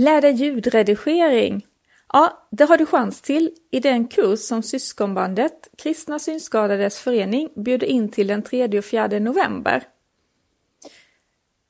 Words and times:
Lär 0.00 0.20
dig 0.20 0.32
ljudredigering. 0.32 1.66
Ja, 2.12 2.48
det 2.50 2.64
har 2.64 2.76
du 2.76 2.86
chans 2.86 3.20
till 3.20 3.50
i 3.70 3.80
den 3.80 4.08
kurs 4.08 4.40
som 4.40 4.62
syskonbandet 4.62 5.68
Kristna 5.78 6.18
Synskadades 6.18 6.98
Förening 6.98 7.48
bjuder 7.56 7.86
in 7.86 8.08
till 8.08 8.26
den 8.26 8.42
3 8.42 8.78
och 8.78 8.84
4 8.84 9.06
november. 9.06 9.82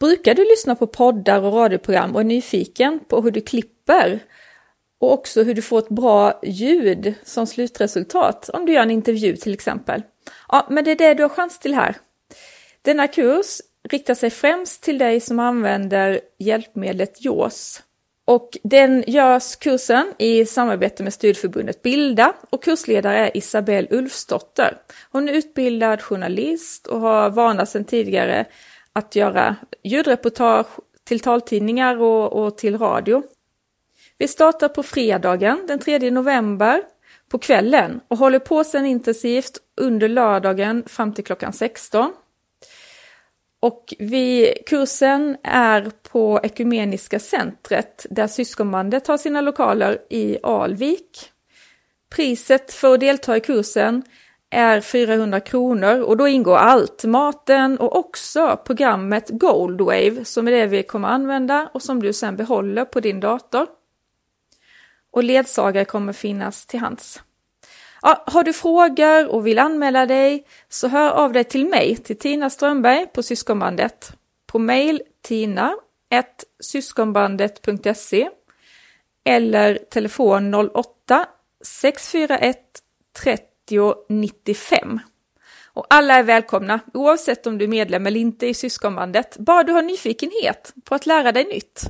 Brukar 0.00 0.34
du 0.34 0.44
lyssna 0.44 0.74
på 0.74 0.86
poddar 0.86 1.42
och 1.42 1.52
radioprogram 1.52 2.14
och 2.14 2.20
är 2.20 2.24
nyfiken 2.24 3.00
på 3.08 3.20
hur 3.20 3.30
du 3.30 3.40
klipper 3.40 4.20
och 4.98 5.12
också 5.12 5.42
hur 5.42 5.54
du 5.54 5.62
får 5.62 5.78
ett 5.78 5.88
bra 5.88 6.40
ljud 6.42 7.14
som 7.24 7.46
slutresultat 7.46 8.48
om 8.48 8.66
du 8.66 8.72
gör 8.72 8.82
en 8.82 8.90
intervju 8.90 9.36
till 9.36 9.54
exempel? 9.54 10.02
Ja, 10.48 10.66
men 10.70 10.84
det 10.84 10.90
är 10.90 10.96
det 10.96 11.14
du 11.14 11.22
har 11.22 11.30
chans 11.30 11.58
till 11.58 11.74
här. 11.74 11.96
Denna 12.82 13.08
kurs 13.08 13.60
riktar 13.88 14.14
sig 14.14 14.30
främst 14.30 14.82
till 14.82 14.98
dig 14.98 15.20
som 15.20 15.38
använder 15.38 16.20
hjälpmedlet 16.38 17.24
JAWS. 17.24 17.82
Och 18.30 18.58
den 18.62 19.04
görs 19.06 19.56
kursen 19.56 20.14
i 20.18 20.46
samarbete 20.46 21.02
med 21.02 21.12
studieförbundet 21.12 21.82
Bilda 21.82 22.32
och 22.50 22.62
kursledare 22.62 23.18
är 23.18 23.36
Isabelle 23.36 23.88
Ulfsdotter. 23.90 24.76
Hon 25.10 25.28
är 25.28 25.32
utbildad 25.32 26.02
journalist 26.02 26.86
och 26.86 27.00
har 27.00 27.30
vana 27.30 27.66
sedan 27.66 27.84
tidigare 27.84 28.44
att 28.92 29.16
göra 29.16 29.56
ljudreportage 29.84 30.66
till 31.04 31.20
taltidningar 31.20 32.00
och, 32.00 32.44
och 32.44 32.58
till 32.58 32.78
radio. 32.78 33.22
Vi 34.18 34.28
startar 34.28 34.68
på 34.68 34.82
fredagen 34.82 35.64
den 35.68 35.78
3 35.78 36.10
november 36.10 36.82
på 37.30 37.38
kvällen 37.38 38.00
och 38.08 38.16
håller 38.16 38.38
på 38.38 38.64
sedan 38.64 38.86
intensivt 38.86 39.58
under 39.76 40.08
lördagen 40.08 40.82
fram 40.86 41.12
till 41.12 41.24
klockan 41.24 41.52
16. 41.52 42.12
Och 43.60 43.94
vi, 43.98 44.54
kursen 44.66 45.36
är 45.42 45.90
på 46.02 46.40
Ekumeniska 46.42 47.18
centret 47.18 48.06
där 48.10 48.26
syskonbandet 48.26 49.06
har 49.06 49.18
sina 49.18 49.40
lokaler 49.40 49.98
i 50.10 50.38
Alvik. 50.42 51.32
Priset 52.14 52.72
för 52.72 52.94
att 52.94 53.00
delta 53.00 53.36
i 53.36 53.40
kursen 53.40 54.02
är 54.50 54.80
400 54.80 55.40
kronor 55.40 56.00
och 56.00 56.16
då 56.16 56.28
ingår 56.28 56.56
allt, 56.56 57.04
maten 57.04 57.78
och 57.78 57.96
också 57.96 58.58
programmet 58.66 59.28
Goldwave 59.28 60.24
som 60.24 60.48
är 60.48 60.52
det 60.52 60.66
vi 60.66 60.82
kommer 60.82 61.08
använda 61.08 61.70
och 61.74 61.82
som 61.82 62.02
du 62.02 62.12
sen 62.12 62.36
behåller 62.36 62.84
på 62.84 63.00
din 63.00 63.20
dator. 63.20 63.66
Och 65.10 65.24
ledsagare 65.24 65.84
kommer 65.84 66.12
finnas 66.12 66.66
till 66.66 66.80
hands. 66.80 67.22
Ja, 68.02 68.24
har 68.26 68.44
du 68.44 68.52
frågor 68.52 69.28
och 69.28 69.46
vill 69.46 69.58
anmäla 69.58 70.06
dig 70.06 70.46
så 70.68 70.88
hör 70.88 71.10
av 71.10 71.32
dig 71.32 71.44
till 71.44 71.66
mig, 71.66 71.96
till 71.96 72.18
Tina 72.18 72.50
Strömberg 72.50 73.06
på 73.06 73.22
Syskonbandet. 73.22 74.12
På 74.46 74.58
mail 74.58 75.02
tina 75.22 75.74
syskonbandet.se 76.60 78.30
eller 79.24 79.74
telefon 79.90 80.54
08 80.54 81.26
641 81.64 82.58
30 83.22 83.94
95. 84.08 85.00
Och 85.72 85.86
alla 85.90 86.14
är 86.14 86.22
välkomna, 86.22 86.80
oavsett 86.94 87.46
om 87.46 87.58
du 87.58 87.64
är 87.64 87.68
medlem 87.68 88.06
eller 88.06 88.20
inte 88.20 88.46
i 88.46 88.54
Syskonbandet, 88.54 89.36
bara 89.36 89.62
du 89.62 89.72
har 89.72 89.82
nyfikenhet 89.82 90.74
på 90.84 90.94
att 90.94 91.06
lära 91.06 91.32
dig 91.32 91.44
nytt. 91.44 91.84